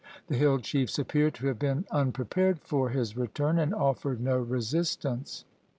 The 0.29 0.35
hill 0.35 0.57
chiefs 0.57 0.97
appear 0.97 1.29
to 1.29 1.45
have 1.45 1.59
been 1.59 1.85
unprepared 1.91 2.59
for 2.61 2.89
his 2.89 3.15
return 3.15 3.59
and 3.59 3.71
offered 3.71 4.19
no 4.19 4.37
resistance. 4.39 5.45